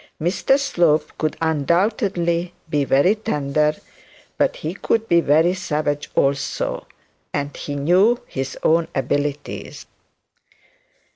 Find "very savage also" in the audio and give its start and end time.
5.21-6.87